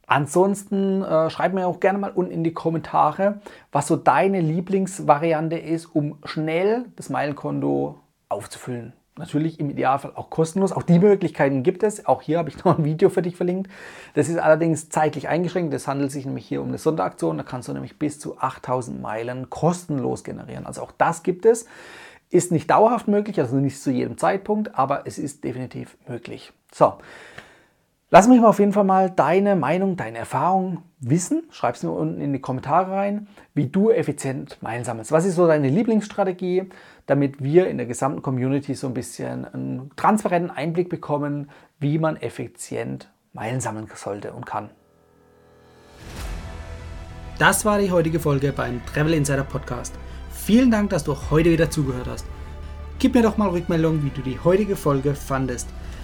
Ansonsten 0.07 1.03
äh, 1.03 1.29
schreib 1.29 1.51
mir 1.53 1.67
auch 1.67 1.81
gerne 1.81 1.99
mal 1.99 2.11
unten 2.11 2.31
in 2.31 2.45
die 2.45 2.53
Kommentare, 2.53 3.41
was 3.69 3.87
so 3.87 3.97
deine 3.97 4.39
Lieblingsvariante 4.39 5.57
ist, 5.57 5.87
um 5.87 6.19
schnell 6.23 6.85
das 6.95 7.09
Meilenkonto 7.09 7.99
aufzufüllen. 8.29 8.93
Natürlich 9.15 9.59
im 9.59 9.69
Idealfall 9.69 10.13
auch 10.15 10.31
kostenlos. 10.31 10.71
Auch 10.71 10.81
die 10.81 10.97
Möglichkeiten 10.97 11.61
gibt 11.61 11.83
es. 11.83 12.05
Auch 12.07 12.23
hier 12.23 12.39
habe 12.39 12.49
ich 12.49 12.57
noch 12.65 12.77
ein 12.77 12.83
Video 12.83 13.09
für 13.09 13.21
dich 13.21 13.35
verlinkt. 13.35 13.69
Das 14.15 14.27
ist 14.27 14.37
allerdings 14.37 14.89
zeitlich 14.89 15.27
eingeschränkt. 15.27 15.73
Es 15.73 15.87
handelt 15.87 16.11
sich 16.11 16.25
nämlich 16.25 16.47
hier 16.47 16.61
um 16.61 16.69
eine 16.69 16.79
Sonderaktion. 16.79 17.37
Da 17.37 17.43
kannst 17.43 17.67
du 17.67 17.73
nämlich 17.73 17.99
bis 17.99 18.19
zu 18.19 18.39
8000 18.39 19.01
Meilen 19.01 19.49
kostenlos 19.49 20.23
generieren. 20.23 20.65
Also 20.65 20.81
auch 20.81 20.91
das 20.91 21.21
gibt 21.21 21.45
es. 21.45 21.67
Ist 22.31 22.51
nicht 22.51 22.71
dauerhaft 22.71 23.07
möglich, 23.07 23.39
also 23.39 23.57
nicht 23.57 23.79
zu 23.79 23.91
jedem 23.91 24.17
Zeitpunkt, 24.17 24.73
aber 24.73 25.05
es 25.05 25.19
ist 25.19 25.43
definitiv 25.43 25.95
möglich. 26.07 26.51
So, 26.71 26.93
Lass 28.13 28.27
mich 28.27 28.39
mal 28.39 28.49
auf 28.49 28.59
jeden 28.59 28.73
Fall 28.73 28.83
mal 28.83 29.09
deine 29.09 29.55
Meinung, 29.55 29.97
deine 29.97 30.19
Erfahrung 30.19 30.83
wissen. 30.99 31.45
Schreib 31.49 31.73
es 31.73 31.81
mir 31.81 31.89
unten 31.89 32.21
in 32.21 32.31
die 32.31 32.37
Kommentare 32.37 32.91
rein, 32.91 33.27
wie 33.55 33.65
du 33.65 33.89
effizient 33.89 34.61
Meilen 34.61 34.83
sammelst. 34.83 35.11
Was 35.11 35.25
ist 35.25 35.33
so 35.33 35.47
deine 35.47 35.67
Lieblingsstrategie, 35.67 36.69
damit 37.07 37.43
wir 37.43 37.65
in 37.67 37.77
der 37.77 37.87
gesamten 37.87 38.21
Community 38.21 38.75
so 38.75 38.85
ein 38.85 38.93
bisschen 38.93 39.45
einen 39.45 39.89
transparenten 39.95 40.51
Einblick 40.51 40.89
bekommen, 40.89 41.49
wie 41.79 41.97
man 41.97 42.15
effizient 42.17 43.11
Meilen 43.33 43.61
sammeln 43.61 43.87
sollte 43.95 44.33
und 44.33 44.45
kann. 44.45 44.69
Das 47.39 47.65
war 47.65 47.79
die 47.79 47.89
heutige 47.89 48.19
Folge 48.19 48.53
beim 48.53 48.79
Travel 48.85 49.15
Insider 49.15 49.43
Podcast. 49.43 49.95
Vielen 50.29 50.69
Dank, 50.69 50.91
dass 50.91 51.03
du 51.03 51.17
heute 51.31 51.49
wieder 51.49 51.71
zugehört 51.71 52.07
hast. 52.07 52.27
Gib 52.99 53.15
mir 53.15 53.23
doch 53.23 53.37
mal 53.37 53.49
Rückmeldung, 53.49 54.03
wie 54.03 54.11
du 54.11 54.21
die 54.21 54.39
heutige 54.39 54.75
Folge 54.75 55.15
fandest. 55.15 55.67